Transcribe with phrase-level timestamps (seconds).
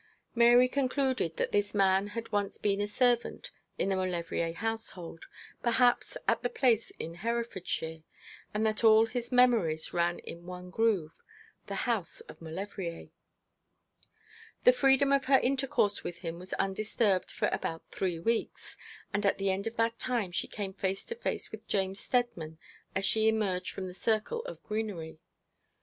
[0.33, 5.25] Mary concluded that this man had once been a servant in the Maulevrier household,
[5.61, 8.01] perhaps at the place in Herefordshire,
[8.51, 11.11] and that all his old memories ran in one groove
[11.67, 13.09] the house of Maulevrier.
[14.63, 18.77] The freedom of her intercourse with him was undisturbed for about three weeks;
[19.13, 22.57] and at the end of that time she came face to face with James Steadman
[22.95, 25.19] as she emerged from the circle of greenery.